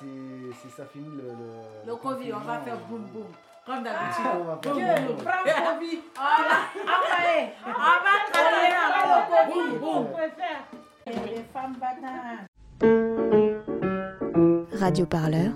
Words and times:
si 0.00 0.70
ça 0.70 0.84
finit 0.86 1.16
le. 1.16 1.22
Le, 1.22 1.90
le 1.90 1.96
Covid, 1.96 2.32
on 2.32 2.38
va 2.38 2.58
faire 2.60 2.78
boum 2.88 3.02
boum. 3.12 3.26
Comme 3.66 3.84
d'habitude. 3.84 4.24
Ah, 4.24 4.36
on 4.40 4.44
va 4.44 4.58
faire 4.62 4.74
boum, 4.74 5.06
boum. 5.06 5.16
prends 5.16 5.74
Covid. 5.74 5.98
On 6.16 6.20
va 6.20 6.96
travailler. 7.06 7.54
On 7.66 7.70
va 7.70 8.14
travailler 8.32 8.70
faire. 10.36 10.62
Et 11.06 11.12
les 11.28 11.42
femmes. 11.52 11.76
Radio 14.78 15.06
Parleur, 15.06 15.52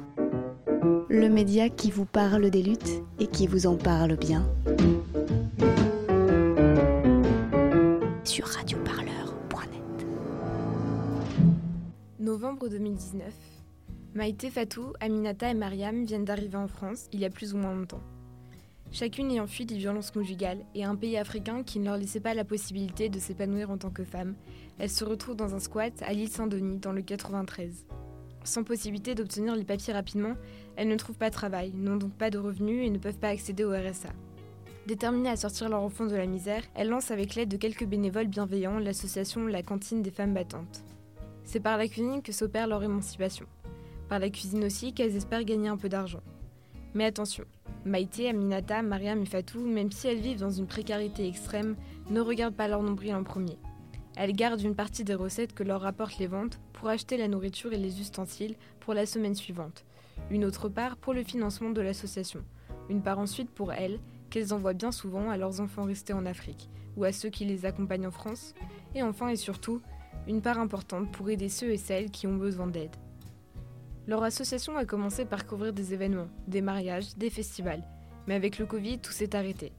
le 1.09 1.29
média 1.29 1.69
qui 1.71 1.91
vous 1.91 2.05
parle 2.05 2.51
des 2.51 2.63
luttes 2.63 3.03
et 3.19 3.27
qui 3.27 3.47
vous 3.47 3.67
en 3.67 3.77
parle 3.77 4.17
bien. 4.17 4.47
Sur 8.25 8.47
radioparleur.net. 8.47 10.07
Novembre 12.19 12.69
2019. 12.69 13.54
Maïté 14.15 14.49
Fatou, 14.49 14.93
Aminata 15.01 15.51
et 15.51 15.55
Mariam 15.55 16.05
viennent 16.05 16.25
d'arriver 16.25 16.57
en 16.57 16.69
France 16.69 17.09
il 17.13 17.19
y 17.19 17.25
a 17.25 17.31
plus 17.31 17.53
ou 17.53 17.57
moins 17.57 17.75
longtemps. 17.75 18.01
Chacune 18.93 19.33
ayant 19.33 19.49
fui 19.49 19.67
des 19.67 19.77
violences 19.77 20.13
conjugales 20.13 20.65
et 20.77 20.85
un 20.85 20.95
pays 20.95 21.17
africain 21.17 21.65
qui 21.65 21.81
ne 21.81 21.87
leur 21.87 21.97
laissait 21.97 22.21
pas 22.21 22.33
la 22.33 22.45
possibilité 22.45 23.09
de 23.09 23.19
s'épanouir 23.19 23.73
en 23.73 23.77
tant 23.77 23.91
que 23.91 24.05
femmes, 24.05 24.37
elles 24.79 24.89
se 24.89 25.05
retrouvent 25.05 25.35
dans 25.35 25.57
un 25.57 25.59
squat 25.59 26.01
à 26.03 26.13
l'île 26.13 26.29
Saint-Denis 26.29 26.79
dans 26.79 26.93
le 26.93 27.03
93. 27.03 27.87
Sans 28.45 28.63
possibilité 28.63 29.17
d'obtenir 29.17 29.57
les 29.57 29.65
papiers 29.65 29.93
rapidement, 29.93 30.37
elles 30.77 30.87
ne 30.87 30.95
trouvent 30.95 31.19
pas 31.19 31.31
de 31.31 31.35
travail, 31.35 31.73
n'ont 31.75 31.97
donc 31.97 32.13
pas 32.13 32.31
de 32.31 32.39
revenus 32.39 32.87
et 32.87 32.91
ne 32.91 32.99
peuvent 32.99 33.19
pas 33.19 33.31
accéder 33.31 33.65
au 33.65 33.73
RSA. 33.73 34.11
Déterminées 34.87 35.31
à 35.31 35.37
sortir 35.37 35.69
leur 35.69 35.83
enfant 35.83 36.07
de 36.07 36.15
la 36.15 36.27
misère, 36.27 36.63
elles 36.77 36.89
lancent 36.89 37.11
avec 37.11 37.35
l'aide 37.35 37.49
de 37.49 37.57
quelques 37.57 37.87
bénévoles 37.87 38.29
bienveillants 38.29 38.79
l'association 38.79 39.49
La 39.49 39.65
Cantine 39.65 40.03
des 40.03 40.13
femmes 40.13 40.35
battantes. 40.35 40.85
C'est 41.43 41.59
par 41.59 41.79
la 41.79 41.89
cuisine 41.89 42.23
que 42.23 42.31
s'opère 42.31 42.69
leur 42.69 42.85
émancipation. 42.85 43.47
Par 44.09 44.19
la 44.19 44.31
cuisine 44.31 44.65
aussi 44.65 44.93
qu'elles 44.93 45.17
espèrent 45.17 45.45
gagner 45.45 45.69
un 45.69 45.77
peu 45.77 45.89
d'argent. 45.89 46.23
Mais 46.95 47.05
attention, 47.05 47.45
Maïté, 47.85 48.29
Aminata, 48.29 48.83
Mariam 48.83 49.23
et 49.23 49.27
Fatou, 49.27 49.61
même 49.61 49.91
si 49.91 50.07
elles 50.07 50.21
vivent 50.21 50.41
dans 50.41 50.51
une 50.51 50.67
précarité 50.67 51.27
extrême, 51.27 51.77
ne 52.11 52.21
regardent 52.21 52.55
pas 52.55 52.69
leur 52.69 52.83
nombril 52.83 53.15
en 53.15 53.25
premier. 53.25 53.59
Elles 54.17 54.33
gardent 54.33 54.63
une 54.63 54.77
partie 54.77 55.05
des 55.05 55.15
recettes 55.15 55.55
que 55.55 55.65
leur 55.65 55.81
rapportent 55.81 56.19
les 56.19 56.29
ventes 56.29 56.61
pour 56.73 56.89
acheter 56.89 57.17
la 57.17 57.29
nourriture 57.29 57.73
et 57.73 57.79
les 57.79 58.01
ustensiles 58.01 58.55
pour 58.81 58.95
la 58.95 59.07
semaine 59.07 59.35
suivante. 59.35 59.85
Une 60.31 60.45
autre 60.45 60.69
part 60.69 60.97
pour 60.97 61.15
le 61.15 61.25
financement 61.25 61.71
de 61.71 61.81
l'association. 61.81 62.45
Une 62.89 63.03
part 63.03 63.19
ensuite 63.19 63.51
pour 63.51 63.73
elles, 63.73 63.99
qu'elles 64.31 64.55
envoient 64.55 64.73
bien 64.73 64.93
souvent 64.93 65.31
à 65.31 65.37
leurs 65.37 65.61
enfants 65.61 65.85
restés 65.85 66.13
en 66.13 66.27
Afrique 66.27 66.71
ou 66.97 67.05
à 67.05 67.13
ceux 67.13 67.31
qui 67.31 67.45
les 67.45 67.67
accompagnent 67.67 68.07
en 68.07 68.13
France. 68.13 68.55
Et 68.95 69.03
enfin 69.03 69.29
et 69.29 69.37
surtout, 69.37 69.81
une 70.29 70.43
part 70.43 70.59
importante 70.59 71.11
pour 71.11 71.29
aider 71.29 71.49
ceux 71.49 71.71
et 71.71 71.77
celles 71.77 72.11
qui 72.11 72.27
ont 72.27 72.37
besoin 72.37 72.67
d'aide. 72.69 72.95
Leur 74.07 74.23
association 74.23 74.77
a 74.77 74.85
commencé 74.85 75.25
par 75.25 75.47
couvrir 75.47 75.73
des 75.73 75.95
événements, 75.95 76.29
des 76.47 76.61
mariages, 76.61 77.17
des 77.17 77.31
festivals. 77.31 77.83
Mais 78.27 78.35
avec 78.35 78.59
le 78.59 78.67
Covid, 78.67 78.99
tout 78.99 79.13
s'est 79.13 79.35
arrêté. 79.35 79.73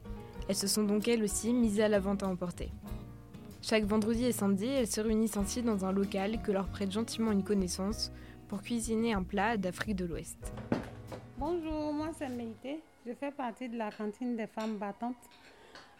Elles 0.48 0.56
se 0.56 0.66
sont 0.66 0.82
donc 0.82 1.06
elles 1.06 1.22
aussi 1.22 1.52
mises 1.52 1.80
à 1.80 1.88
la 1.88 2.00
vente 2.00 2.24
à 2.24 2.28
emporter. 2.28 2.70
Chaque 3.62 3.84
vendredi 3.84 4.24
et 4.24 4.32
samedi, 4.32 4.66
elles 4.66 4.88
se 4.88 5.00
réunissent 5.00 5.36
ainsi 5.36 5.62
dans 5.62 5.84
un 5.84 5.92
local 5.92 6.42
que 6.42 6.50
leur 6.50 6.66
prête 6.66 6.90
gentiment 6.90 7.30
une 7.30 7.44
connaissance 7.44 8.10
pour 8.48 8.62
cuisiner 8.62 9.12
un 9.12 9.22
plat 9.22 9.56
d'Afrique 9.56 9.96
de 9.96 10.06
l'Ouest. 10.06 10.52
Bonjour, 11.38 11.92
moi 11.92 12.10
c'est 12.16 12.28
Meïté. 12.28 12.80
Je 13.06 13.12
fais 13.12 13.30
partie 13.30 13.68
de 13.68 13.76
la 13.76 13.92
cantine 13.92 14.36
des 14.36 14.46
femmes 14.48 14.76
battantes. 14.76 15.14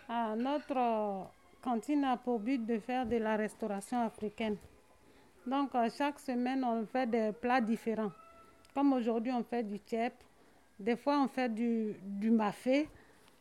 Notre 0.09 1.29
cantine 1.63 2.05
a 2.05 2.17
pour 2.17 2.41
but 2.41 2.65
de 2.65 2.79
faire 2.79 3.07
de 3.07 3.17
la 3.17 3.37
restauration 3.37 4.05
africaine. 4.05 4.57
Donc 5.47 5.75
euh, 5.75 5.89
chaque 5.97 6.19
semaine, 6.19 6.65
on 6.65 6.85
fait 6.87 7.07
des 7.09 7.33
plats 7.33 7.61
différents. 7.61 8.13
Comme 8.75 8.93
aujourd'hui, 8.93 9.33
on 9.33 9.45
fait 9.45 9.63
du 9.63 9.79
tchèp. 9.79 10.15
Des 10.79 10.97
fois, 10.97 11.21
on 11.23 11.29
fait 11.29 11.49
du, 11.49 11.95
du 12.03 12.31
mafé. 12.31 12.89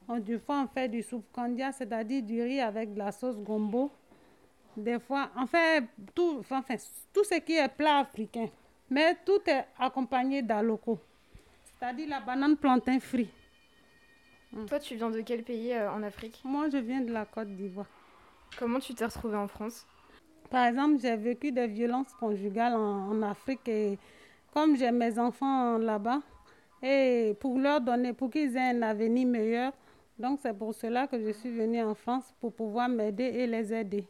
Des 0.08 0.38
fois, 0.38 0.62
on 0.62 0.68
fait 0.68 0.88
du 0.88 1.02
soupe 1.02 1.26
kandia, 1.34 1.72
c'est-à-dire 1.72 2.22
du 2.22 2.42
riz 2.42 2.62
avec 2.62 2.94
de 2.94 3.00
la 3.00 3.12
sauce 3.12 3.38
gombo. 3.38 3.92
Des 4.78 5.00
fois, 5.00 5.30
on 5.36 5.48
fait 5.48 5.84
tout, 6.14 6.38
enfin, 6.40 6.62
tout 7.14 7.24
ce 7.24 7.40
qui 7.40 7.54
est 7.54 7.68
plat 7.70 8.00
africain. 8.00 8.48
Mais 8.90 9.18
tout 9.26 9.40
est 9.48 9.66
accompagné 9.80 10.44
d'aloko, 10.44 11.00
c'est-à-dire 11.64 12.08
la 12.08 12.20
banane 12.20 12.56
plantain 12.56 13.00
frit. 13.00 13.32
Toi, 14.68 14.80
tu 14.80 14.96
viens 14.96 15.10
de 15.10 15.22
quel 15.22 15.42
pays 15.44 15.74
euh, 15.74 15.92
en 15.92 16.04
Afrique? 16.04 16.40
Moi, 16.44 16.70
je 16.70 16.78
viens 16.78 17.02
de 17.02 17.12
la 17.12 17.26
Côte 17.26 17.48
d'Ivoire. 17.48 17.88
Comment 18.60 18.80
tu 18.80 18.94
t'es 18.94 19.06
retrouvée 19.06 19.38
en 19.38 19.48
France? 19.48 19.88
Par 20.50 20.68
exemple, 20.68 21.00
j'ai 21.02 21.16
vécu 21.16 21.52
des 21.52 21.68
violences 21.68 22.14
conjugales 22.20 22.74
en, 22.74 23.10
en 23.10 23.22
Afrique 23.24 23.68
et 23.68 23.98
comme 24.54 24.78
j'ai 24.78 24.92
mes 24.92 25.20
enfants 25.20 25.78
là-bas, 25.78 26.22
et 26.82 27.36
pour 27.40 27.58
leur 27.58 27.82
donner, 27.82 28.14
pour 28.14 28.30
qu'ils 28.30 28.56
aient 28.56 28.70
un 28.70 28.82
avenir 28.84 29.28
meilleur, 29.28 29.74
donc 30.18 30.40
c'est 30.42 30.58
pour 30.58 30.74
cela 30.74 31.08
que 31.08 31.20
je 31.20 31.32
suis 31.32 31.52
venue 31.52 31.82
en 31.82 31.94
France 31.94 32.34
pour 32.40 32.54
pouvoir 32.54 32.88
m'aider 32.88 33.24
et 33.24 33.48
les 33.48 33.74
aider. 33.74 34.08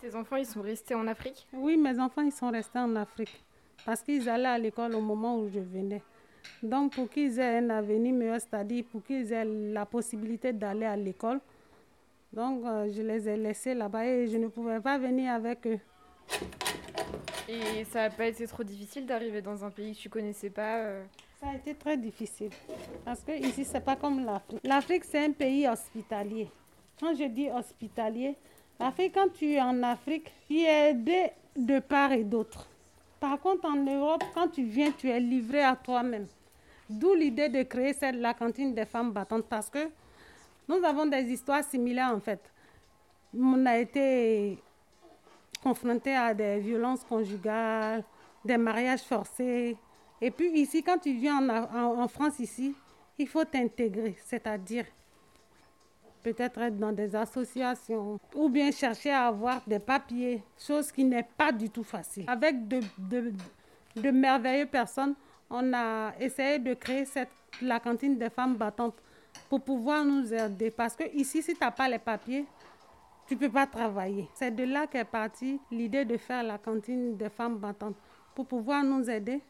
Tes 0.00 0.14
enfants, 0.14 0.36
ils 0.36 0.46
sont 0.46 0.62
restés 0.62 0.94
en 0.94 1.06
Afrique? 1.06 1.46
Oui, 1.52 1.76
mes 1.76 1.98
enfants, 1.98 2.22
ils 2.22 2.32
sont 2.32 2.50
restés 2.50 2.78
en 2.78 2.94
Afrique 2.96 3.44
parce 3.84 4.02
qu'ils 4.02 4.28
allaient 4.28 4.46
à 4.46 4.58
l'école 4.58 4.94
au 4.94 5.00
moment 5.00 5.38
où 5.38 5.48
je 5.48 5.60
venais. 5.60 6.02
Donc, 6.62 6.94
pour 6.94 7.10
qu'ils 7.10 7.38
aient 7.38 7.58
un 7.58 7.70
avenir 7.70 8.14
meilleur, 8.14 8.40
c'est-à-dire 8.40 8.84
pour 8.90 9.02
qu'ils 9.02 9.32
aient 9.32 9.44
la 9.44 9.84
possibilité 9.84 10.52
d'aller 10.52 10.86
à 10.86 10.96
l'école, 10.96 11.40
donc 12.36 12.66
euh, 12.66 12.92
je 12.94 13.00
les 13.00 13.26
ai 13.30 13.36
laissés 13.36 13.72
là-bas 13.72 14.04
et 14.04 14.28
je 14.28 14.36
ne 14.36 14.48
pouvais 14.48 14.78
pas 14.78 14.98
venir 14.98 15.32
avec 15.32 15.66
eux. 15.66 15.80
Et 17.48 17.84
ça 17.84 18.02
n'a 18.02 18.10
pas 18.10 18.26
été 18.26 18.46
trop 18.46 18.62
difficile 18.62 19.06
d'arriver 19.06 19.40
dans 19.40 19.64
un 19.64 19.70
pays 19.70 19.94
que 19.94 20.00
tu 20.00 20.10
connaissais 20.10 20.50
pas 20.50 20.76
euh, 20.80 21.04
Ça 21.40 21.48
a 21.48 21.54
été 21.54 21.74
très 21.74 21.96
difficile 21.96 22.50
parce 23.06 23.20
que 23.20 23.32
ici, 23.32 23.64
c'est 23.64 23.80
pas 23.80 23.96
comme 23.96 24.22
l'Afrique. 24.22 24.60
L'Afrique, 24.64 25.04
c'est 25.04 25.24
un 25.24 25.32
pays 25.32 25.66
hospitalier. 25.66 26.50
Quand 27.00 27.14
je 27.14 27.24
dis 27.24 27.48
hospitalier, 27.50 28.36
l'Afrique, 28.78 29.14
quand 29.14 29.32
tu 29.32 29.52
es 29.52 29.60
en 29.62 29.82
Afrique, 29.82 30.30
tu 30.46 30.60
es 30.60 30.90
aidé 30.90 31.30
de 31.56 31.78
part 31.78 32.12
et 32.12 32.24
d'autre. 32.24 32.68
Par 33.18 33.40
contre, 33.40 33.64
en 33.66 33.76
Europe, 33.76 34.24
quand 34.34 34.48
tu 34.48 34.64
viens, 34.64 34.90
tu 34.90 35.08
es 35.08 35.20
livré 35.20 35.62
à 35.62 35.74
toi-même. 35.74 36.26
D'où 36.90 37.14
l'idée 37.14 37.48
de 37.48 37.62
créer 37.62 37.94
cette, 37.94 38.16
la 38.16 38.34
cantine 38.34 38.74
des 38.74 38.84
femmes 38.84 39.12
battantes 39.12 39.46
parce 39.48 39.70
que 39.70 39.88
nous 40.68 40.84
avons 40.84 41.06
des 41.06 41.22
histoires 41.24 41.64
similaires 41.64 42.12
en 42.14 42.20
fait. 42.20 42.40
On 43.38 43.64
a 43.66 43.78
été 43.78 44.58
confronté 45.62 46.14
à 46.14 46.32
des 46.34 46.58
violences 46.58 47.04
conjugales, 47.04 48.04
des 48.44 48.56
mariages 48.56 49.02
forcés. 49.02 49.76
Et 50.20 50.30
puis 50.30 50.50
ici, 50.60 50.82
quand 50.82 50.98
tu 50.98 51.12
viens 51.12 51.48
en, 51.48 52.08
France 52.08 52.38
ici, 52.38 52.74
il 53.18 53.26
faut 53.28 53.44
t'intégrer, 53.44 54.16
c'est-à-dire 54.24 54.86
peut-être 56.22 56.60
être 56.60 56.76
dans 56.76 56.92
des 56.92 57.14
associations 57.14 58.18
ou 58.34 58.48
bien 58.48 58.70
chercher 58.72 59.10
à 59.12 59.26
avoir 59.26 59.60
des 59.66 59.78
papiers, 59.78 60.42
chose 60.58 60.90
qui 60.90 61.04
n'est 61.04 61.28
pas 61.36 61.52
du 61.52 61.70
tout 61.70 61.84
facile. 61.84 62.24
Avec 62.26 62.66
de, 62.66 64.10
merveilleuses 64.10 64.68
personnes, 64.70 65.14
on 65.50 65.72
a 65.72 66.12
essayé 66.18 66.58
de 66.58 66.74
créer 66.74 67.04
la 67.62 67.78
cantine 67.78 68.18
des 68.18 68.30
femmes 68.30 68.56
battantes 68.56 69.00
pour 69.48 69.60
pouvoir 69.60 70.04
nous 70.04 70.32
aider. 70.32 70.70
Parce 70.70 70.94
que 70.96 71.04
ici, 71.14 71.42
si 71.42 71.54
tu 71.54 71.60
n'as 71.60 71.70
pas 71.70 71.88
les 71.88 71.98
papiers, 71.98 72.44
tu 73.26 73.34
ne 73.34 73.40
peux 73.40 73.50
pas 73.50 73.66
travailler. 73.66 74.28
C'est 74.34 74.54
de 74.54 74.64
là 74.64 74.86
qu'est 74.86 75.04
partie 75.04 75.60
l'idée 75.70 76.04
de 76.04 76.16
faire 76.16 76.42
la 76.42 76.58
cantine 76.58 77.16
des 77.16 77.28
femmes 77.28 77.58
battantes 77.58 77.96
pour 78.34 78.46
pouvoir 78.46 78.84
nous 78.84 79.08
aider, 79.10 79.40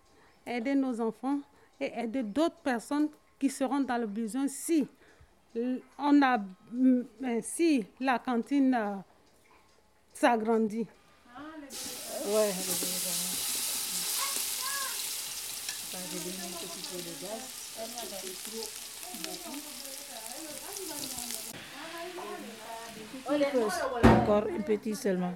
aider 0.47 0.75
nos 0.75 1.01
enfants 1.01 1.41
et 1.81 1.93
aider 1.99 2.23
d'autres 2.23 2.57
personnes 2.63 3.09
qui 3.39 3.51
seront 3.51 3.81
dans 3.81 3.99
le 3.99 4.07
besoin 4.07 4.49
si 4.49 4.87
on 5.99 6.23
a 6.23 6.39
euh, 6.75 7.41
si 7.43 7.87
la 8.01 8.19
cantine 8.19 8.75
euh, 8.75 8.97
s'agrandit. 10.13 10.87
Ouais, 12.27 12.53
un 15.95 16.01
petit 16.61 16.83
peu 16.91 16.99
de 16.99 17.15
gaz, 17.23 17.43
encore 24.05 24.45
un 24.57 24.63
petit 24.63 24.95
seulement. 24.95 25.35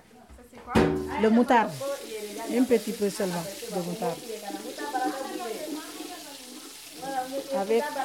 Le 1.22 1.30
moutarde. 1.30 1.70
Un 2.52 2.64
petit 2.64 2.92
peu 2.92 3.10
seulement 3.10 3.44
de 3.74 3.80
moutarde. 3.82 4.18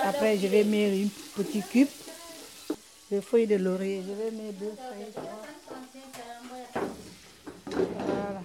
Après, 0.03 0.37
je 0.37 0.47
vais 0.47 0.63
mettre 0.63 0.95
une 0.95 1.09
petite 1.35 1.69
cube 1.69 1.87
de 3.11 3.21
feuilles 3.21 3.47
de 3.47 3.55
laurier. 3.55 4.03
Je 4.07 4.13
vais 4.13 4.31
mettre 4.31 4.59
deux 4.59 4.73
feuilles. 4.75 5.13
Voilà. 7.65 8.41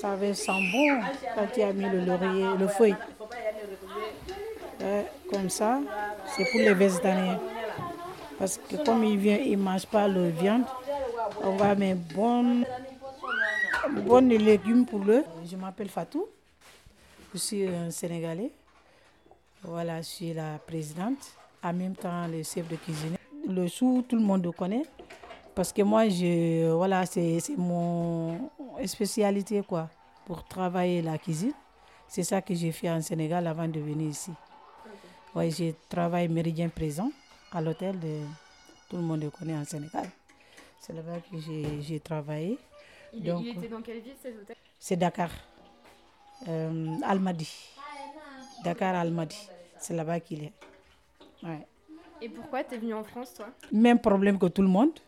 Ça 0.00 0.14
va 0.14 0.34
sent 0.34 0.70
bon 0.72 1.00
quand 1.34 1.46
tu 1.52 1.62
as 1.62 1.72
mis 1.72 1.88
le 1.88 2.04
laurier, 2.04 2.46
le 2.58 2.68
feuille. 2.68 2.96
Euh, 4.80 5.02
comme 5.30 5.50
ça, 5.50 5.80
c'est 6.36 6.44
pour 6.50 6.60
les 6.60 6.74
végétariens. 6.74 7.40
Parce 8.38 8.56
que 8.58 8.76
comme 8.84 9.02
ils 9.04 9.18
viennent, 9.18 9.44
ils 9.44 9.58
ne 9.58 9.62
mangent 9.62 9.86
pas 9.86 10.06
la 10.06 10.30
viande, 10.30 10.62
on 11.42 11.56
va 11.56 11.74
mettre 11.74 12.00
bonne, 12.14 12.64
bonnes 14.06 14.28
légumes 14.28 14.86
pour 14.86 15.00
eux. 15.08 15.24
Je 15.44 15.56
m'appelle 15.56 15.88
Fatou. 15.88 16.26
Je 17.34 17.38
suis 17.38 17.66
un 17.66 17.90
Sénégalais. 17.90 18.52
Voilà, 19.62 20.00
je 20.00 20.06
suis 20.06 20.32
la 20.32 20.58
présidente. 20.58 21.18
En 21.62 21.72
même 21.72 21.96
temps, 21.96 22.28
le 22.28 22.44
chef 22.44 22.68
de 22.68 22.76
cuisine. 22.76 23.16
Le 23.48 23.66
sou, 23.66 24.04
tout 24.08 24.14
le 24.16 24.22
monde 24.22 24.44
le 24.44 24.52
connaît. 24.52 24.84
Parce 25.54 25.72
que 25.72 25.82
moi, 25.82 26.08
je, 26.08 26.70
voilà, 26.70 27.04
c'est 27.06 27.40
mon 27.56 28.50
spécialité, 28.86 29.62
quoi, 29.66 29.88
pour 30.24 30.44
travailler 30.44 31.02
la 31.02 31.18
cuisine. 31.18 31.52
C'est 32.06 32.22
ça 32.22 32.40
que 32.40 32.54
j'ai 32.54 32.70
fait 32.70 32.88
en 32.88 33.02
Sénégal 33.02 33.48
avant 33.48 33.66
de 33.66 33.80
venir 33.80 34.08
ici. 34.10 34.30
Ouais, 35.34 35.50
j'ai 35.50 35.74
travaillé 35.88 36.28
méridien 36.28 36.68
présent 36.68 37.10
à 37.52 37.60
l'hôtel 37.60 37.98
de. 37.98 38.20
Tout 38.88 38.96
le 38.96 39.02
monde 39.02 39.22
le 39.22 39.30
connaît 39.30 39.56
en 39.56 39.64
Sénégal. 39.64 40.08
C'est 40.80 40.94
là-bas 40.94 41.18
que 41.20 41.36
j'ai 41.80 42.00
travaillé. 42.00 42.58
Il, 43.12 43.22
Donc, 43.24 43.42
il, 43.44 43.58
était 43.58 43.68
dans 43.68 43.82
quelle 43.82 44.00
ville 44.00 44.14
cet 44.22 44.34
hôtel? 44.40 44.56
C'est 44.78 44.96
Dakar. 44.96 45.30
Euh, 46.48 46.96
Almadi. 47.02 47.50
Dakar 48.64 48.94
Almadi. 48.94 49.48
C'est 49.78 49.94
là-bas 49.94 50.20
qu'il 50.20 50.44
est. 50.44 50.52
Ouais. 51.42 51.66
Et 52.20 52.28
pourquoi 52.28 52.64
tu 52.64 52.74
es 52.74 52.78
venu 52.78 52.94
en 52.94 53.04
France, 53.04 53.34
toi? 53.34 53.46
Même 53.72 53.98
problème 54.00 54.38
que 54.38 54.46
tout 54.46 54.62
le 54.62 54.68
monde. 54.68 54.98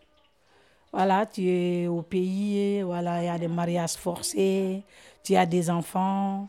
Voilà, 0.92 1.24
tu 1.24 1.42
es 1.48 1.86
au 1.86 2.02
pays, 2.02 2.82
voilà, 2.82 3.22
il 3.22 3.26
y 3.26 3.28
a 3.28 3.38
des 3.38 3.46
mariages 3.48 3.92
forcés, 3.94 4.82
tu 5.22 5.36
as 5.36 5.46
des 5.46 5.70
enfants. 5.70 6.48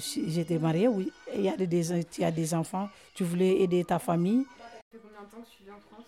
Euh, 0.00 0.22
J'étais 0.28 0.58
mariée, 0.58 0.88
oui. 0.88 1.12
Il 1.34 1.42
y 1.42 1.48
a 1.48 1.56
des, 1.56 1.66
des 1.66 2.54
enfants, 2.54 2.88
tu 3.14 3.24
voulais 3.24 3.60
aider 3.62 3.84
ta 3.84 3.98
famille. 3.98 4.44
Ça 4.44 4.68
fait 4.92 4.98
combien 5.02 5.20
de 5.22 5.30
temps 5.30 5.42
que 5.42 5.56
tu 5.56 5.62
vis 5.64 5.70
en 5.70 5.80
France? 5.80 6.06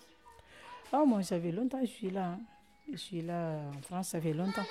Oh, 0.93 1.05
moi, 1.05 1.23
ça 1.23 1.39
fait 1.39 1.51
longtemps 1.51 1.79
que 1.79 1.85
je 1.85 1.91
suis 1.91 2.09
là. 2.09 2.37
Je 2.91 2.97
suis 2.97 3.21
là 3.21 3.59
en 3.77 3.81
France, 3.81 4.09
ça 4.09 4.21
fait 4.21 4.33
longtemps. 4.33 4.65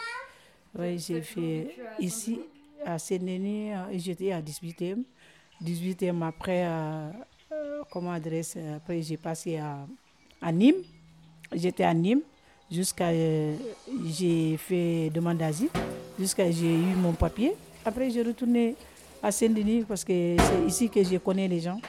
Oui, 0.79 0.99
j'ai 0.99 1.21
fait 1.23 1.75
ici, 1.99 2.41
à 2.85 2.99
Sénéné, 2.99 3.75
j'étais 3.95 4.33
à 4.33 4.41
18e. 4.41 5.03
18e 5.63 6.23
après, 6.27 6.65
euh, 6.67 7.11
comment 7.91 8.13
adresse, 8.13 8.57
après 8.77 9.01
j'ai 9.03 9.17
passé 9.17 9.59
à, 9.59 9.87
à 10.41 10.53
Nîmes. 10.53 10.83
J'étais 11.53 11.85
à 11.85 11.95
Nîmes 11.95 12.23
jusqu'à 12.71 13.13
j'ai 13.13 14.57
fait 14.57 15.11
demande 15.11 15.39
d'asile, 15.39 15.69
jusqu'à 16.19 16.51
j'ai 16.51 16.75
eu 16.75 16.95
mon 16.97 17.13
papier. 17.13 17.55
Après, 17.85 18.11
j'ai 18.11 18.23
retourné 18.23 18.77
à 19.23 19.31
Saint-Denis 19.31 19.85
parce 19.87 20.05
que 20.05 20.37
c'est 20.39 20.67
ici 20.67 20.89
que 20.91 21.03
je 21.03 21.17
connais 21.19 21.47
les 21.47 21.61
gens, 21.61 21.81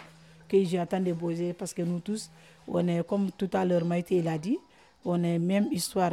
que 0.47 0.63
j'attends 0.63 0.99
de 0.99 1.13
poser 1.13 1.53
parce 1.53 1.73
que 1.73 1.81
nous 1.81 1.99
tous, 1.99 2.29
on 2.67 2.87
est, 2.87 3.05
comme 3.07 3.31
tout 3.31 3.49
à 3.53 3.65
l'heure 3.65 3.83
Maïté 3.85 4.21
l'a 4.21 4.37
dit, 4.37 4.59
on 5.03 5.21
est 5.23 5.39
même 5.39 5.67
histoire 5.71 6.11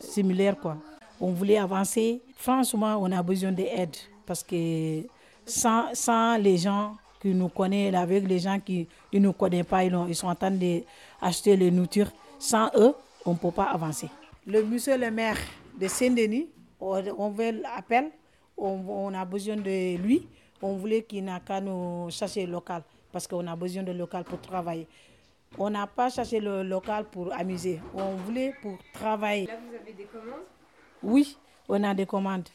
similaire 0.00 0.56
quoi. 0.58 0.76
On 1.20 1.32
voulait 1.32 1.58
avancer. 1.58 2.20
Franchement, 2.36 2.96
on 3.00 3.10
a 3.10 3.22
besoin 3.22 3.50
d'aide 3.52 3.96
parce 4.26 4.42
que 4.42 5.02
sans, 5.44 5.94
sans 5.94 6.36
les 6.36 6.58
gens 6.58 6.94
qui 7.20 7.28
nous 7.28 7.48
connaissent, 7.48 7.94
avec 7.94 8.28
les 8.28 8.38
gens 8.38 8.60
qui 8.60 8.86
ne 9.12 9.18
nous 9.18 9.32
connaissent 9.32 9.66
pas, 9.66 9.84
ils, 9.84 9.96
ils 10.08 10.14
sont 10.14 10.28
en 10.28 10.34
train 10.34 10.50
d'acheter 10.50 11.56
les 11.56 11.70
nourritures. 11.70 12.10
Sans 12.38 12.68
eux, 12.76 12.94
on 13.24 13.32
ne 13.32 13.36
peut 13.36 13.50
pas 13.50 13.64
avancer. 13.64 14.08
Le 14.46 14.62
monsieur 14.62 14.96
le 14.96 15.10
maire 15.10 15.38
de 15.80 15.88
Saint-Denis, 15.88 16.46
on 16.80 17.30
veut 17.30 17.50
l'appel, 17.62 18.10
on, 18.56 18.80
on, 18.88 19.14
a 19.14 19.24
besoin 19.24 19.56
de 19.56 19.96
lui. 19.96 20.26
On 20.60 20.74
voulait 20.74 21.02
qu'il 21.02 21.24
n'a 21.24 21.40
qu'à 21.40 21.60
nous 21.60 22.10
chercher 22.10 22.46
local 22.46 22.82
parce 23.12 23.26
qu'on 23.26 23.46
a 23.46 23.56
besoin 23.56 23.82
de 23.82 23.92
local 23.92 24.24
pour 24.24 24.40
travailler. 24.40 24.86
On 25.56 25.70
n'a 25.70 25.86
pas 25.86 26.10
cherché 26.10 26.40
le 26.40 26.62
local 26.62 27.04
pour 27.04 27.32
amuser. 27.32 27.80
On 27.94 28.16
voulait 28.16 28.54
pour 28.60 28.76
travailler. 28.92 29.46
Là, 29.46 29.54
vous 29.56 29.74
avez 29.74 29.92
des 29.92 30.04
commandes? 30.04 30.44
Oui, 31.02 31.38
on 31.68 31.82
a 31.84 31.94
des 31.94 32.06
commandes. 32.06 32.48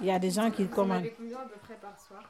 Il 0.00 0.06
y 0.06 0.10
a 0.10 0.18
des 0.18 0.30
gens 0.30 0.50
qui 0.50 0.64
vous 0.64 0.74
commandent. 0.74 0.98
En 0.98 1.00
avez 1.00 1.14
combien 1.16 1.38
à 1.38 1.46
peu 1.46 1.58
près 1.60 1.74
par 1.74 1.98
soir? 1.98 2.22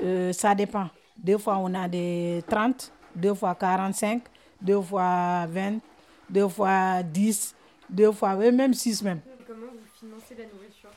Euh, 0.00 0.32
ça 0.32 0.54
dépend. 0.54 0.90
Deux 1.16 1.38
fois, 1.38 1.56
on 1.58 1.72
a 1.72 1.88
des 1.88 2.44
30, 2.48 2.92
deux 3.14 3.32
fois 3.32 3.54
45, 3.54 4.22
deux 4.60 4.80
fois 4.82 5.46
20, 5.46 5.78
deux 6.28 6.48
fois 6.48 7.02
10, 7.02 7.54
deux 7.88 8.12
fois 8.12 8.34
même 8.36 8.74
6 8.74 9.02
même. 9.02 9.20
Comment 9.46 9.66
vous 9.72 9.78
financez 9.98 10.34
la 10.34 10.44
nourriture? 10.44 10.90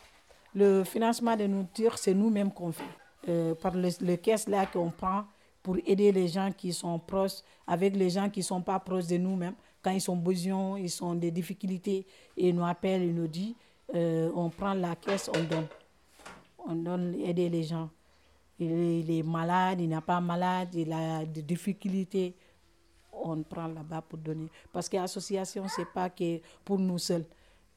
Le 0.53 0.83
financement 0.83 1.37
de 1.37 1.45
nourriture, 1.45 1.97
c'est 1.97 2.13
nous-mêmes 2.13 2.51
qu'on 2.51 2.71
fait. 2.73 2.83
Euh, 3.29 3.53
par 3.53 3.75
le, 3.75 3.89
le 4.01 4.15
caisse 4.15 4.47
là 4.47 4.65
qu'on 4.65 4.89
prend 4.89 5.23
pour 5.61 5.77
aider 5.85 6.11
les 6.11 6.27
gens 6.27 6.51
qui 6.51 6.73
sont 6.73 6.97
proches, 6.97 7.43
avec 7.67 7.95
les 7.95 8.09
gens 8.09 8.27
qui 8.27 8.39
ne 8.39 8.45
sont 8.45 8.61
pas 8.61 8.79
proches 8.79 9.05
de 9.05 9.17
nous-mêmes. 9.17 9.53
Quand 9.83 9.91
ils 9.91 10.09
ont 10.09 10.15
besoin, 10.15 10.79
ils 10.79 11.03
ont 11.03 11.13
des 11.13 11.29
difficultés, 11.29 12.07
ils 12.35 12.55
nous 12.55 12.65
appellent, 12.65 13.03
ils 13.03 13.13
nous 13.13 13.27
disent, 13.27 13.53
euh, 13.93 14.31
on 14.35 14.49
prend 14.49 14.73
la 14.73 14.95
caisse, 14.95 15.29
on 15.35 15.43
donne. 15.43 15.67
On 16.65 16.75
donne 16.75 17.15
aider 17.21 17.49
les 17.49 17.63
gens. 17.63 17.89
Il 18.59 19.09
est, 19.11 19.23
malade, 19.23 19.79
il 19.79 19.89
n'a 19.89 20.01
pas 20.01 20.19
malade, 20.19 20.73
il 20.73 20.91
a 20.91 21.23
des 21.23 21.43
difficultés. 21.43 22.33
On 23.13 23.43
prend 23.43 23.67
là-bas 23.67 24.01
pour 24.01 24.17
donner. 24.17 24.47
Parce 24.73 24.89
que 24.89 24.97
l'association, 24.97 25.67
ce 25.67 25.81
n'est 25.81 25.87
pas 25.93 26.09
que 26.09 26.39
pour 26.65 26.79
nous 26.79 26.97
seuls. 26.97 27.25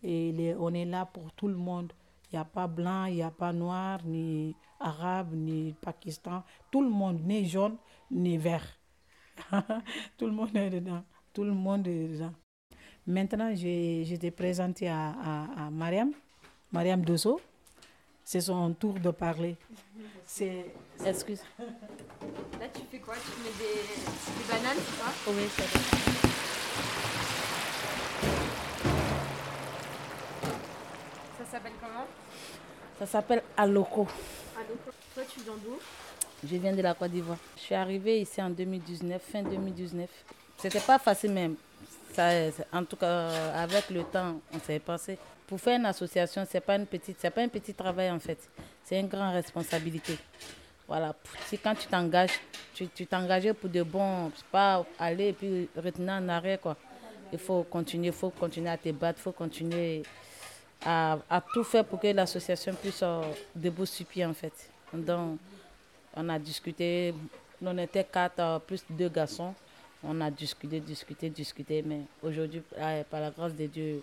Et 0.03 0.55
on 0.59 0.73
est 0.73 0.85
là 0.85 1.05
pour 1.05 1.31
tout 1.33 1.47
le 1.47 1.55
monde. 1.55 1.93
Il 2.33 2.37
n'y 2.37 2.41
a 2.41 2.45
pas 2.47 2.67
blanc, 2.67 3.05
il 3.05 3.17
n'y 3.17 3.23
a 3.23 3.31
pas 3.31 3.53
noir, 3.53 4.01
ni 4.07 4.57
arabe, 4.81 5.35
ni 5.35 5.75
pakistan. 5.81 6.43
Tout 6.71 6.81
le 6.83 6.89
monde, 6.89 7.21
ni 7.27 7.47
jaune, 7.47 7.77
ni 8.11 8.39
vert. 8.39 8.67
tout 10.17 10.27
le 10.27 10.33
monde 10.33 10.57
est 10.57 10.71
dedans. 10.71 11.05
Tout 11.35 11.45
le 11.45 11.53
monde 11.53 11.87
est 11.87 12.09
dedans. 12.09 12.33
Maintenant, 13.07 13.55
je, 13.55 14.03
je 14.07 14.17
t'ai 14.17 14.31
présenté 14.31 14.89
à, 14.89 15.11
à, 15.11 15.67
à 15.67 15.71
Mariam, 15.71 16.13
Mariam 16.73 17.05
Dosso. 17.05 17.39
C'est 18.25 18.41
son 18.41 18.73
tour 18.73 18.95
de 18.95 19.11
parler. 19.11 19.57
C'est. 20.25 20.73
Excuse. 21.05 21.43
Là, 21.59 22.69
tu 22.73 22.83
fais 22.91 22.99
quoi? 22.99 23.15
Tu 23.15 23.43
mets 23.43 23.53
des, 23.59 23.83
des 23.83 24.47
bananes, 24.49 24.79
c'est 24.79 24.97
ça? 25.03 25.13
Oui. 25.27 25.49
Ça 25.49 25.65
s'appelle 31.53 31.73
comment 31.81 32.07
Ça 32.99 33.07
s'appelle 33.07 33.43
Aloko. 33.57 34.07
Allô 34.57 34.75
Toi, 35.15 35.23
tu 35.29 35.41
viens 35.41 35.53
d'où 35.63 35.79
Je 36.43 36.57
viens 36.57 36.73
de 36.73 36.81
la 36.81 36.95
Côte 36.95 37.11
d'Ivoire. 37.11 37.37
Je 37.57 37.61
suis 37.61 37.75
arrivée 37.75 38.21
ici 38.23 38.41
en 38.41 38.49
2019, 38.49 39.21
fin 39.21 39.43
2019. 39.43 40.09
C'était 40.57 40.81
pas 40.81 40.99
facile 40.99 41.33
même. 41.33 41.57
Ça, 42.15 42.31
en 42.73 42.85
tout 42.85 42.97
cas, 42.97 43.53
avec 43.55 43.91
le 43.91 44.05
temps, 44.05 44.41
on 44.55 44.59
s'est 44.61 44.79
pensé. 44.79 45.19
Pour 45.47 45.61
faire 45.61 45.79
une 45.79 45.85
association, 45.85 46.47
c'est 46.49 46.61
pas 46.61 46.77
une 46.77 46.87
petite, 46.87 47.19
c'est 47.21 47.31
pas 47.31 47.43
un 47.43 47.49
petit 47.49 47.75
travail 47.75 48.11
en 48.11 48.19
fait. 48.19 48.39
C'est 48.85 48.99
une 48.99 49.09
grande 49.09 49.35
responsabilité. 49.35 50.17
Voilà. 50.89 51.15
Si 51.47 51.59
quand 51.59 51.75
tu 51.75 51.87
t'engages, 51.87 52.41
tu 52.75 52.89
tu 52.89 53.07
t'engages 53.07 53.53
pour 53.53 53.69
de 53.69 53.83
bon, 53.83 54.31
c'est 54.35 54.47
pas 54.47 54.85
aller 54.99 55.29
et 55.29 55.33
puis 55.35 55.69
retenir 55.77 56.15
en 56.15 56.29
arrêt 56.31 56.59
quoi. 56.63 56.77
Il 57.31 57.39
faut 57.39 57.63
continuer, 57.65 58.09
il 58.09 58.13
faut 58.13 58.31
continuer 58.31 58.71
à 58.71 58.79
te 58.79 58.91
battre, 58.91 59.19
il 59.21 59.23
faut 59.23 59.33
continuer 59.33 60.03
à, 60.85 61.43
tout 61.53 61.65
faire 61.65 61.85
pour 61.85 62.01
que 62.01 62.09
l'association 62.09 62.75
puisse 62.75 63.03
euh, 63.03 63.23
debout 63.55 63.87
sur 63.87 64.07
pied 64.07 64.25
en 64.25 64.35
fait. 64.35 64.53
Donc, 64.93 65.39
on 66.15 66.29
a 66.29 66.39
discuté, 66.39 67.15
on 67.65 67.79
était 67.79 68.05
quatre 68.05 68.41
euh, 68.41 68.59
plus 68.59 68.85
deux 68.91 69.09
garçons. 69.09 69.55
On 70.05 70.21
a 70.21 70.31
discuté, 70.31 70.81
discuté, 70.81 71.31
discuté, 71.31 71.83
mais 71.87 72.01
aujourd'hui, 72.23 72.63
euh, 72.77 73.05
par 73.09 73.21
la 73.21 73.31
grâce 73.31 73.55
de 73.55 73.67
Dieu, 73.67 74.03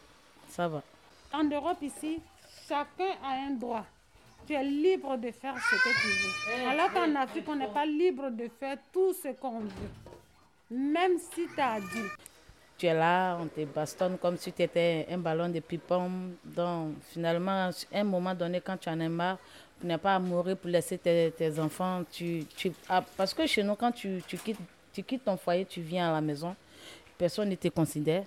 ça 0.49 0.67
va. 0.67 0.81
En 1.33 1.43
Europe, 1.43 1.77
ici, 1.81 2.19
chacun 2.67 3.11
a 3.23 3.33
un 3.47 3.51
droit. 3.51 3.85
Tu 4.47 4.53
es 4.53 4.63
libre 4.63 5.17
de 5.17 5.29
faire 5.31 5.55
ce 5.57 5.75
que 5.75 6.01
tu 6.01 6.61
veux. 6.61 6.69
Alors 6.69 6.91
qu'en 6.93 7.13
Afrique, 7.15 7.43
on 7.49 7.55
n'est 7.55 7.67
pas 7.67 7.85
libre 7.85 8.29
de 8.29 8.49
faire 8.59 8.77
tout 8.93 9.13
ce 9.13 9.27
qu'on 9.39 9.59
veut. 9.59 9.91
Même 10.71 11.17
si 11.19 11.47
tu 11.53 11.61
as 11.61 11.79
dit. 11.81 12.07
Tu 12.79 12.85
es 12.85 12.93
là, 12.93 13.37
on 13.41 13.47
te 13.47 13.65
bastonne 13.65 14.17
comme 14.17 14.37
si 14.37 14.53
tu 14.53 14.63
étais 14.63 15.05
un 15.11 15.17
ballon 15.17 15.49
de 15.49 15.59
ping-pong. 15.59 16.31
Donc, 16.45 16.93
finalement, 17.11 17.69
à 17.69 17.99
un 17.99 18.03
moment 18.05 18.33
donné, 18.33 18.61
quand 18.61 18.77
tu 18.77 18.87
en 18.87 18.97
as 19.01 19.09
marre, 19.09 19.37
tu 19.81 19.85
n'es 19.85 19.97
pas 19.97 20.15
à 20.15 20.19
mourir 20.19 20.55
pour 20.55 20.69
laisser 20.69 20.97
tes, 20.97 21.33
tes 21.37 21.59
enfants. 21.59 22.03
Tu, 22.09 22.45
tu, 22.55 22.71
ah, 22.87 23.03
parce 23.17 23.33
que 23.33 23.45
chez 23.45 23.63
nous, 23.63 23.75
quand 23.75 23.91
tu, 23.91 24.23
tu, 24.25 24.37
quittes, 24.37 24.59
tu 24.93 25.03
quittes 25.03 25.25
ton 25.25 25.35
foyer, 25.35 25.65
tu 25.65 25.81
viens 25.81 26.09
à 26.09 26.13
la 26.13 26.21
maison, 26.21 26.55
personne 27.17 27.49
ne 27.49 27.55
te 27.55 27.67
considère. 27.67 28.23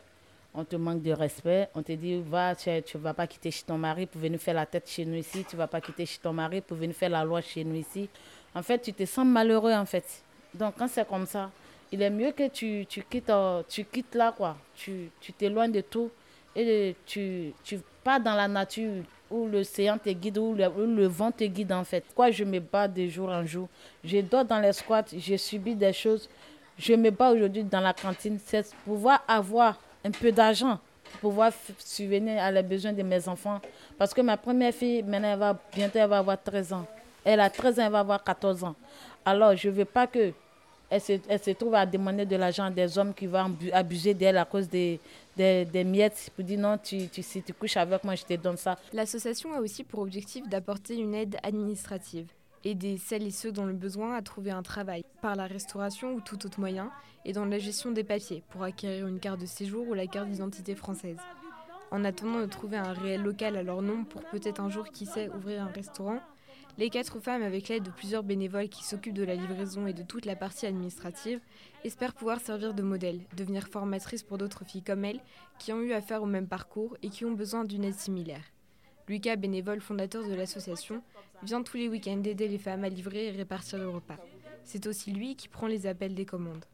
On 0.55 0.65
te 0.65 0.77
manque 0.77 1.01
de 1.01 1.13
respect. 1.13 1.71
On 1.75 1.83
te 1.83 1.93
dit, 1.93 2.21
va, 2.21 2.55
tu 2.55 2.69
ne 2.69 2.99
vas 2.99 3.15
pas 3.15 3.27
quitter 3.27 3.51
chez 3.51 3.65
ton 3.65 3.79
mari 3.79 4.05
pour 4.05 4.21
venir 4.21 4.39
faire 4.39 4.53
la 4.55 4.67
tête 4.67 4.87
chez 4.87 5.07
nous 5.07 5.17
ici. 5.17 5.47
Tu 5.49 5.57
ne 5.57 5.59
vas 5.61 5.67
pas 5.67 5.81
quitter 5.81 6.05
chez 6.05 6.19
ton 6.19 6.35
mari 6.35 6.61
pour 6.61 6.77
venir 6.77 6.95
faire 6.95 7.09
la 7.09 7.25
loi 7.25 7.41
chez 7.41 7.65
nous 7.65 7.77
ici. 7.77 8.07
En 8.55 8.63
fait, 8.63 8.81
tu 8.83 8.93
te 8.93 9.07
sens 9.07 9.25
malheureux, 9.25 9.73
en 9.73 9.87
fait. 9.87 10.05
Donc, 10.53 10.75
quand 10.77 10.89
c'est 10.89 11.09
comme 11.09 11.25
ça, 11.25 11.51
il 11.93 12.01
est 12.03 12.11
mieux 12.11 12.33
que 12.33 12.49
tu, 12.49 12.87
tu, 12.89 13.03
quittes, 13.03 13.31
euh, 13.31 13.63
tu 13.69 13.85
quittes 13.85 14.15
là, 14.15 14.33
quoi. 14.37 14.57
Tu 14.75 15.11
tu 15.21 15.33
t'éloignes 15.33 15.73
de 15.73 15.83
tout 15.83 16.11
et 16.57 16.97
tu, 17.07 17.53
tu 17.63 17.81
pars 18.03 18.19
dans 18.21 18.35
la 18.35 18.49
nature 18.49 19.05
où 19.31 19.47
l'océan 19.47 19.99
te 19.99 20.11
guide, 20.11 20.39
où 20.39 20.55
le, 20.55 21.07
vent 21.07 21.31
te 21.31 21.45
guide, 21.45 21.73
en 21.73 21.85
fait. 21.85 22.05
Quoi, 22.15 22.31
je 22.31 22.45
me 22.45 22.61
bats 22.61 22.89
de 22.89 23.07
jour 23.07 23.29
en 23.29 23.45
jour? 23.45 23.69
Je 24.05 24.21
dors 24.21 24.45
dans 24.45 24.61
les 24.61 24.73
squats, 24.73 25.05
j'ai 25.17 25.39
subi 25.39 25.75
des 25.75 25.93
choses. 25.93 26.29
Je 26.79 26.95
me 26.95 27.11
bats 27.11 27.31
aujourd'hui 27.31 27.65
dans 27.65 27.81
la 27.81 27.93
cantine. 27.93 28.39
C'est 28.45 28.75
pouvoir 28.85 29.23
avoir 29.29 29.79
un 30.05 30.11
peu 30.11 30.33
d'argent 30.33 30.79
pour 31.21 31.31
pouvoir 31.31 31.53
subvenir 31.79 32.43
à 32.43 32.51
les 32.51 32.63
besoins 32.63 32.93
de 32.93 33.03
mes 33.03 33.29
enfants. 33.29 33.61
Parce 33.99 34.13
que 34.13 34.21
ma 34.21 34.37
première 34.37 34.75
fille, 34.75 35.03
maintenant, 35.03 35.33
elle 35.33 35.39
va, 35.39 35.59
bientôt, 35.75 35.99
elle 35.99 36.09
va 36.09 36.19
avoir 36.19 36.43
13 36.43 36.73
ans. 36.73 36.87
Elle 37.25 37.41
a 37.41 37.49
13 37.49 37.79
ans, 37.79 37.83
elle 37.87 37.93
va 37.93 38.01
avoir 38.01 38.25
14 38.25 38.65
ans. 38.65 38.75
Alors, 39.25 39.55
je 39.57 39.69
ne 39.69 39.75
veux 39.75 39.85
pas 39.85 40.07
que 40.07 40.33
elle 40.93 41.41
se, 41.41 41.51
trouve 41.53 41.75
à 41.75 41.87
demander 41.87 42.27
de 42.27 42.37
l'argent 42.37 42.71
des 42.71 42.99
hommes 42.99 43.15
qui 43.15 43.27
vont 43.27 43.57
abuser 43.73 44.13
d'elle 44.13 44.37
à 44.37 44.45
cause 44.45 44.69
des, 44.69 45.01
miettes 45.87 46.31
pour 46.37 46.45
dire 46.45 46.59
non, 46.59 46.77
tu, 46.77 47.09
si 47.11 47.43
tu 47.43 47.55
couches 47.55 47.79
avec 47.79 48.05
moi, 48.05 48.15
je 48.15 48.25
te 48.25 48.35
donne 48.35 48.59
ça. 48.59 48.79
L'association 48.93 49.55
a 49.55 49.61
aussi 49.61 49.85
pour 49.85 50.01
objectif 50.01 50.47
d'apporter 50.49 50.97
une 50.97 51.15
aide 51.15 51.39
administrative, 51.43 52.27
aider 52.63 52.99
celles 52.99 53.27
et 53.27 53.31
ceux 53.31 53.53
dont 53.53 53.65
le 53.65 53.73
besoin 53.73 54.15
à 54.15 54.21
trouver 54.21 54.51
un 54.51 54.63
travail, 54.63 55.03
par 55.23 55.35
la 55.35 55.47
restauration 55.47 56.13
ou 56.13 56.21
tout 56.21 56.45
autre 56.45 56.61
moyen, 56.61 56.91
et 57.25 57.33
dans 57.33 57.47
la 57.47 57.59
gestion 57.59 57.91
des 57.91 58.05
papiers, 58.05 58.43
pour 58.51 58.63
acquérir 58.63 59.07
une 59.07 59.19
carte 59.19 59.41
de 59.41 59.47
séjour 59.47 59.89
ou 59.89 59.95
la 59.95 60.07
carte 60.07 60.29
d'identité 60.29 60.75
française. 60.75 61.17
En 61.91 62.05
attendant 62.05 62.41
de 62.41 62.47
trouver 62.47 62.77
un 62.77 62.93
réel 62.93 63.23
local 63.23 63.57
à 63.57 63.63
leur 63.63 63.81
nom 63.81 64.05
pour 64.05 64.23
peut-être 64.25 64.61
un 64.61 64.69
jour, 64.69 64.87
qui 64.91 65.07
sait, 65.07 65.31
ouvrir 65.31 65.63
un 65.63 65.73
restaurant, 65.73 66.21
les 66.79 66.91
quatre 66.91 67.21
femmes, 67.21 67.43
avec 67.43 67.69
l'aide 67.69 67.83
de 67.83 67.91
plusieurs 67.91 68.23
bénévoles 68.23 68.69
qui 68.69 68.85
s'occupent 68.85 69.15
de 69.15 69.25
la 69.25 69.35
livraison 69.35 69.87
et 69.87 69.93
de 69.93 70.03
toute 70.03 70.25
la 70.25 70.37
partie 70.37 70.67
administrative, 70.67 71.41
espèrent 71.85 72.15
pouvoir 72.15 72.41
servir 72.41 72.73
de 72.75 72.83
modèle, 72.83 73.21
devenir 73.37 73.69
formatrices 73.69 74.23
pour 74.23 74.39
d'autres 74.39 74.65
filles 74.65 74.83
comme 74.83 75.05
elles, 75.05 75.21
qui 75.59 75.73
ont 75.73 75.81
eu 75.81 75.93
affaire 75.93 76.23
au 76.23 76.27
même 76.27 76.49
parcours 76.49 76.97
et 77.03 77.11
qui 77.11 77.25
ont 77.25 77.33
besoin 77.33 77.65
d'une 77.65 77.85
aide 77.85 77.99
similaire. 77.99 78.45
Lucas, 79.09 79.37
bénévole 79.37 79.81
fondateur 79.81 80.27
de 80.27 80.35
l'association, 80.35 81.03
vient 81.43 81.63
tous 81.63 81.77
les 81.77 81.89
week-ends 81.89 82.23
aider 82.25 82.49
les 82.49 82.59
femmes 82.59 82.85
à 82.85 82.89
livrer 82.89 83.27
et 83.27 83.31
répartir 83.31 83.79
le 83.79 83.89
repas. 83.89 84.17
C'est 84.65 84.87
aussi 84.87 85.13
lui 85.13 85.37
qui 85.37 85.49
prend 85.49 85.67
les 85.67 85.87
appels 85.87 86.15
des 86.15 86.25
commandes. 86.25 86.65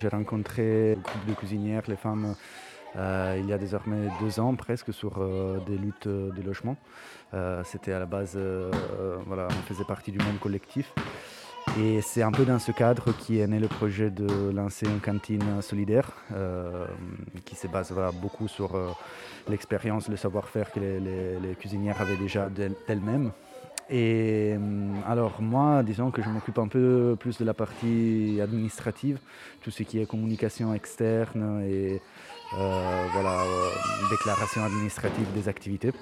J'ai 0.00 0.08
rencontré 0.08 0.94
le 0.94 1.00
groupe 1.00 1.26
de 1.26 1.34
cuisinières, 1.34 1.82
les 1.88 1.96
femmes 1.96 2.36
euh, 2.96 3.36
il 3.40 3.46
y 3.46 3.52
a 3.52 3.58
désormais 3.58 4.08
deux 4.20 4.40
ans 4.40 4.54
presque 4.54 4.92
sur 4.92 5.18
euh, 5.18 5.58
des 5.66 5.76
luttes 5.76 6.08
de 6.08 6.42
logement. 6.42 6.76
Euh, 7.32 7.62
c'était 7.64 7.92
à 7.92 7.98
la 7.98 8.06
base, 8.06 8.38
on 8.38 9.62
faisait 9.66 9.84
partie 9.84 10.12
du 10.12 10.18
même 10.18 10.38
collectif. 10.38 10.92
Et 11.80 12.02
c'est 12.02 12.22
un 12.22 12.30
peu 12.30 12.44
dans 12.44 12.58
ce 12.58 12.72
cadre 12.72 13.16
qui 13.16 13.40
est 13.40 13.46
né 13.46 13.58
le 13.58 13.68
projet 13.68 14.10
de 14.10 14.50
lancer 14.50 14.86
une 14.86 15.00
cantine 15.00 15.62
solidaire 15.62 16.12
qui 17.46 17.56
se 17.56 17.66
base 17.66 17.92
beaucoup 18.20 18.48
sur 18.48 18.76
l'expérience, 19.48 20.08
le 20.08 20.16
savoir-faire 20.16 20.70
que 20.70 20.78
les, 20.78 21.54
cuisinières 21.54 22.00
avaient 22.02 22.18
déjà 22.18 22.50
d'elles-mêmes. 22.50 23.32
Et 23.90 24.56
alors 25.06 25.42
moi, 25.42 25.82
disons 25.82 26.10
que 26.10 26.22
je 26.22 26.28
m'occupe 26.30 26.58
un 26.58 26.68
peu 26.68 27.16
plus 27.20 27.36
de 27.38 27.44
la 27.44 27.52
partie 27.52 28.40
administrative, 28.42 29.18
tout 29.62 29.70
ce 29.70 29.82
qui 29.82 30.00
est 30.00 30.06
communication 30.06 30.72
externe 30.72 31.62
et 31.62 32.00
euh, 32.58 33.06
voilà, 33.12 33.42
euh, 33.42 33.68
déclaration 34.10 34.64
administrative 34.64 35.30
des 35.34 35.48
activités. 35.48 35.92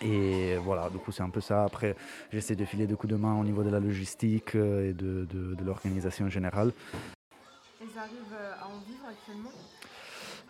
Et 0.00 0.56
voilà, 0.56 0.90
du 0.90 0.98
coup, 0.98 1.12
c'est 1.12 1.22
un 1.22 1.30
peu 1.30 1.40
ça. 1.40 1.62
Après, 1.62 1.94
j'essaie 2.32 2.56
de 2.56 2.64
filer 2.64 2.88
de 2.88 2.96
coups 2.96 3.12
de 3.12 3.16
main 3.16 3.38
au 3.38 3.44
niveau 3.44 3.62
de 3.62 3.70
la 3.70 3.78
logistique 3.78 4.56
euh, 4.56 4.90
et 4.90 4.92
de, 4.92 5.26
de, 5.32 5.54
de 5.54 5.64
l'organisation 5.64 6.28
générale. 6.28 6.72
Elles 7.80 7.96
arrivent 7.96 8.36
à 8.60 8.66
en 8.66 8.80
vivre 8.88 9.04
actuellement? 9.08 9.52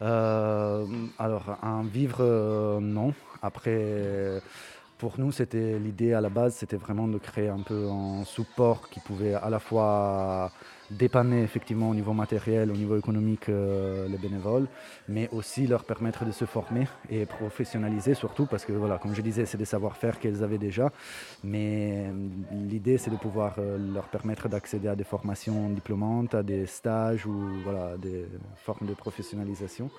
Euh, 0.01 0.87
Alors, 1.19 1.59
à 1.63 1.69
en 1.69 1.83
vivre, 1.83 2.81
non. 2.81 3.13
Après, 3.43 4.41
pour 5.03 5.19
nous, 5.19 5.33
c'était 5.33 5.81
l'idée 5.81 6.13
à 6.13 6.21
la 6.21 6.29
base, 6.29 6.55
c'était 6.55 6.77
vraiment 6.77 7.09
de 7.09 7.19
créer 7.19 7.49
un 7.49 7.59
peu 7.59 7.89
un 7.91 8.23
support 8.25 8.89
qui 8.89 9.01
pouvait 9.01 9.35
à 9.35 9.51
la 9.51 9.59
fois 9.59 10.53
dépanner 10.93 11.43
effectivement 11.43 11.91
au 11.91 11.95
niveau 11.97 12.13
matériel, 12.13 12.71
au 12.71 12.77
niveau 12.77 12.97
économique 12.97 13.49
euh, 13.49 14.07
les 14.07 14.17
bénévoles, 14.17 14.69
mais 15.09 15.29
aussi 15.33 15.67
leur 15.67 15.83
permettre 15.83 16.25
de 16.25 16.31
se 16.31 16.45
former 16.45 16.87
et 17.11 17.27
professionnaliser 17.27 18.15
surtout 18.15 18.47
parce 18.47 18.65
que 18.65 18.73
voilà, 18.73 18.99
comme 18.99 19.13
je 19.13 19.23
disais, 19.23 19.45
c'est 19.45 19.59
des 19.59 19.65
savoir-faire 19.65 20.21
qu'elles 20.21 20.45
avaient 20.45 20.65
déjà, 20.71 20.93
mais 21.43 22.07
euh, 22.07 22.29
l'idée 22.53 22.97
c'est 22.97 23.11
de 23.11 23.17
pouvoir 23.17 23.57
euh, 23.59 23.79
leur 23.93 24.07
permettre 24.07 24.49
d'accéder 24.49 24.87
à 24.87 24.95
des 24.95 25.09
formations 25.15 25.69
diplômantes, 25.71 26.33
à 26.37 26.45
des 26.45 26.67
stages 26.67 27.27
ou 27.27 27.35
voilà, 27.65 27.97
des 27.97 28.27
formes 28.55 28.87
de 28.87 28.95
professionnalisation. 28.95 29.91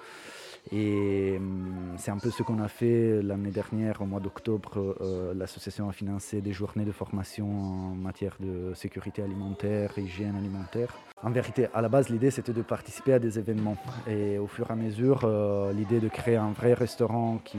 Et 0.72 1.36
hum, 1.38 1.96
c'est 1.98 2.12
un 2.12 2.18
peu 2.18 2.32
ce 2.32 2.44
qu'on 2.44 2.60
a 2.60 2.68
fait 2.68 3.22
l'année 3.22 3.52
dernière, 3.52 4.02
au 4.02 4.06
mois 4.06 4.20
d'octobre. 4.20 4.96
Euh, 5.02 5.34
l'association 5.34 5.90
a 5.90 5.92
financé 5.92 6.42
des 6.42 6.54
journées 6.54 6.86
de 6.86 6.92
formation 6.92 7.48
en 7.52 7.96
matière 7.96 8.38
de 8.40 8.74
sécurité 8.74 9.22
alimentaire, 9.22 9.98
hygiène 9.98 10.36
alimentaire. 10.36 10.96
En 11.24 11.32
vérité, 11.32 11.68
à 11.74 11.82
la 11.82 11.88
base, 11.88 12.10
l'idée 12.10 12.32
c'était 12.32 12.52
de 12.52 12.62
participer 12.62 13.14
à 13.14 13.20
des 13.20 13.40
événements. 13.40 13.78
Et 14.08 14.38
au 14.38 14.48
fur 14.48 14.70
et 14.70 14.74
à 14.74 14.76
mesure, 14.76 15.22
euh, 15.24 15.72
l'idée 15.72 16.02
de 16.02 16.10
créer 16.10 16.36
un 16.36 16.52
vrai 16.52 16.74
restaurant 16.74 17.40
qui, 17.46 17.58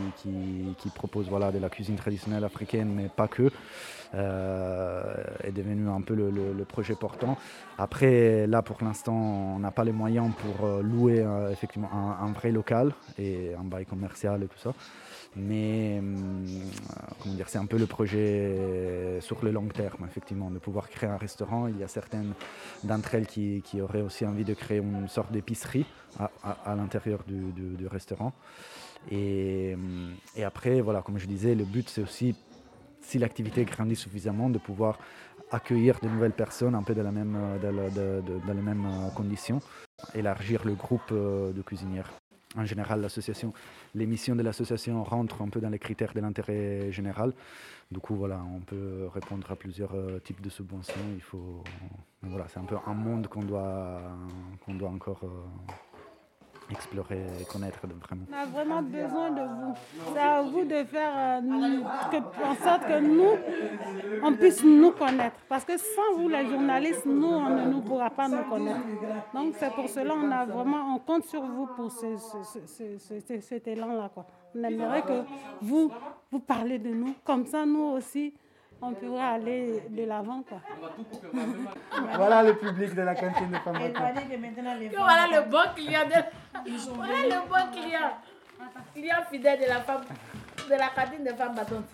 propose 0.95 1.29
voilà, 1.31 1.51
de 1.51 1.59
la 1.59 1.71
cuisine 1.71 1.97
traditionnelle 1.97 2.45
africaine, 2.45 2.93
mais 2.95 3.09
pas 3.09 3.27
que. 3.27 3.51
Euh, 4.15 5.15
est 5.43 5.51
devenu 5.51 5.89
un 5.89 6.03
peu 6.03 6.15
le, 6.15 6.65
projet 6.65 6.95
portant. 6.95 7.39
Après, 7.79 8.47
là, 8.47 8.61
pour 8.61 8.77
l'instant, 8.83 9.15
on 9.15 9.59
n'a 9.59 9.71
pas 9.71 9.83
les 9.83 9.93
moyens 9.93 10.31
pour 10.37 10.67
euh, 10.67 10.83
louer 10.83 11.27
effectivement 11.51 11.91
un, 11.93 12.33
vrai 12.33 12.53
local 12.53 12.93
et 13.19 13.53
un 13.59 13.65
bail 13.65 13.87
commercial 13.87 14.43
et 14.43 14.47
tout 14.47 14.59
ça. 14.59 14.75
Mais 15.37 16.01
comment 17.21 17.35
dire, 17.35 17.49
c'est 17.49 17.59
un 17.59 17.67
peu 17.67 17.77
le 17.77 17.87
projet 17.87 19.19
sur 19.21 19.45
le 19.45 19.51
long 19.51 19.67
terme, 19.67 20.07
effectivement, 20.07 20.51
de 20.51 20.59
pouvoir 20.59 20.89
créer 20.89 21.09
un 21.09 21.17
restaurant. 21.17 21.67
Il 21.67 21.79
y 21.79 21.83
a 21.83 21.89
certaines 21.89 22.35
d'entre 22.85 23.15
elles 23.15 23.27
qui, 23.27 23.63
auraient 23.81 24.03
aussi 24.03 24.25
envie 24.25 24.45
de 24.45 24.55
créer 24.55 24.79
une 24.79 25.09
sorte 25.09 25.33
d'épicerie 25.33 25.87
à, 26.19 26.31
à, 26.65 26.77
l'intérieur 26.77 27.25
du, 27.27 27.87
restaurant. 27.87 28.33
Et, 29.11 29.77
et, 30.37 30.45
après, 30.45 30.81
voilà, 30.81 31.03
comme 31.03 31.19
je 31.19 31.27
disais, 31.27 31.55
le 31.55 31.65
but 31.65 31.89
c'est 31.89 32.03
aussi 32.03 32.35
si 33.01 33.19
l'activité 33.19 33.65
grandit 33.65 33.97
suffisamment, 33.97 34.49
de 34.49 34.59
pouvoir 34.59 34.99
accueillir 35.51 35.99
de 36.01 36.09
nouvelles 36.09 36.33
personnes 36.33 36.75
un 36.75 36.83
peu 36.83 36.95
dans, 36.95 37.03
la 37.03 37.13
même, 37.13 37.37
dans, 37.61 37.73
de, 37.73 38.23
dans 38.47 38.55
les 38.55 38.63
mêmes 38.63 38.89
conditions, 39.15 39.61
élargir 40.15 40.65
le 40.65 40.75
groupe 40.75 41.13
de 41.13 41.63
cuisinières. 41.63 42.11
En 42.57 42.65
général, 42.65 43.01
l'association, 43.01 43.53
les 43.95 44.07
missions 44.07 44.37
de 44.37 44.43
l'association 44.43 45.03
rentrent 45.03 45.43
un 45.43 45.49
peu 45.49 45.61
dans 45.61 45.71
les 45.71 45.79
critères 45.79 46.15
de 46.15 46.21
l'intérêt 46.21 46.93
général. 46.93 47.33
Du 47.91 47.99
coup, 47.99 48.15
voilà, 48.15 48.41
on 48.55 48.61
peut 48.61 49.09
répondre 49.13 49.51
à 49.51 49.57
plusieurs 49.57 49.95
types 50.23 50.41
de 50.41 50.49
subventions. 50.49 50.95
Il 51.15 51.23
faut, 51.23 51.63
voilà, 52.23 52.47
c'est 52.49 52.61
un 52.61 52.65
peu 52.65 52.77
un 52.87 52.95
monde 52.95 53.27
qu'on 53.27 53.43
doit, 53.43 54.01
qu'on 54.65 54.75
doit 54.75 54.91
encore 54.91 55.21
explorer 56.71 57.21
et 57.41 57.45
connaître 57.45 57.81
vraiment. 57.87 58.25
On 58.31 58.35
a 58.35 58.47
vraiment 58.47 58.83
besoin 58.83 59.31
de 59.31 59.41
vous. 59.43 59.75
C'est 60.13 60.19
à 60.21 60.43
vous 60.43 60.65
de 60.65 60.85
faire 60.85 61.13
euh, 61.17 62.45
en 62.45 62.55
sorte 62.55 62.87
que 62.87 63.01
nous, 63.01 63.39
on 64.23 64.33
puisse 64.35 64.63
nous 64.65 64.93
connaître. 64.93 65.37
Parce 65.49 65.65
que 65.65 65.77
sans 65.77 66.17
vous, 66.17 66.29
les 66.29 66.47
journalistes, 66.47 67.07
nous, 67.07 67.27
on 67.29 67.49
ne 67.51 67.71
nous 67.71 67.81
pourra 67.81 68.11
pas 68.11 68.29
nous 68.29 68.45
connaître. 68.45 68.81
Donc 69.33 69.55
c'est 69.59 69.71
pour 69.73 69.89
cela 69.89 70.15
on 70.15 70.31
a 70.31 70.45
vraiment, 70.45 70.95
on 70.95 70.99
compte 70.99 71.25
sur 71.25 71.43
vous 71.43 71.67
pour 71.77 71.91
ce, 71.91 72.07
cet 73.41 73.69
élan-là. 73.69 74.11
On 74.57 74.63
aimerait 74.65 75.03
que 75.03 75.23
vous, 75.61 75.91
vous 76.31 76.41
parlez 76.41 76.79
de 76.79 76.91
nous. 76.91 77.15
Comme 77.25 77.47
ça, 77.47 77.67
nous 77.67 77.93
aussi, 77.97 78.33
on 78.81 78.93
pourra 78.93 79.31
aller 79.31 79.83
de 79.89 80.05
l'avant. 80.05 80.43
Quoi. 80.43 80.61
voilà 82.17 82.43
le 82.43 82.57
public 82.57 82.95
de 82.95 83.03
la 83.03 83.15
cantine 83.15 83.51
de 83.51 83.59
Pamata. 83.59 84.13
Voilà 84.97 85.27
le 85.27 85.51
bon 85.51 85.75
client. 85.75 86.05
De... 86.07 86.91
Voilà 86.95 87.23
le 87.23 87.49
bon 87.49 87.73
client. 87.73 88.19
Client 88.95 89.17
fidèle 89.31 89.61
de 89.61 89.67
la 89.67 89.81
femme, 89.81 90.05
de 90.69 90.75
la 90.75 90.89
cantine 90.89 91.25
de 91.25 91.31
Femme 91.31 91.55
Battante. 91.55 91.85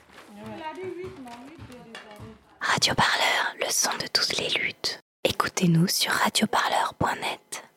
Radio 2.61 2.95
Parleur, 2.95 3.55
le 3.61 3.71
son 3.71 3.93
de 3.99 4.07
toutes 4.13 4.37
les 4.39 4.49
luttes. 4.61 5.01
Écoutez-nous 5.25 5.89
sur 5.89 6.13
radioparleur.com. 6.13 7.70